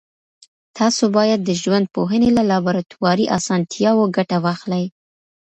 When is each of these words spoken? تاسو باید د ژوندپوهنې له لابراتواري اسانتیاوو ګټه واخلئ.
تاسو 0.77 1.03
باید 1.17 1.39
د 1.43 1.49
ژوندپوهنې 1.61 2.29
له 2.37 2.43
لابراتواري 2.51 3.25
اسانتیاوو 3.37 4.11
ګټه 4.15 4.37
واخلئ. 4.45 4.85